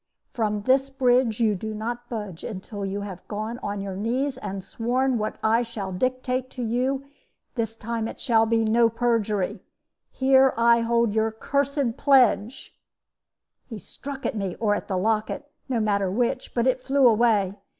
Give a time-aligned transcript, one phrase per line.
[0.33, 4.63] "'From this bridge you do not budge until you have gone on your knees and
[4.63, 7.05] sworn what I shall dictate to you;
[7.53, 9.59] this time it shall be no perjury.
[10.09, 12.75] Here I hold your cursed pledge'
[13.69, 17.53] "He struck at me, or at the locket no matter which but it flew away.